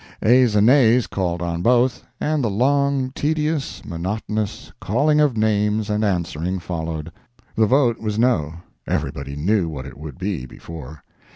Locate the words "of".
5.21-5.37